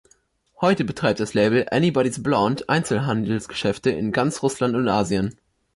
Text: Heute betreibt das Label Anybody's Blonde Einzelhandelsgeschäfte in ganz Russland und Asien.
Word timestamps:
Heute 0.61 0.83
betreibt 0.83 1.19
das 1.19 1.35
Label 1.35 1.67
Anybody's 1.69 2.23
Blonde 2.23 2.67
Einzelhandelsgeschäfte 2.67 3.91
in 3.91 4.11
ganz 4.11 4.41
Russland 4.41 4.75
und 4.75 4.87
Asien. 4.87 5.35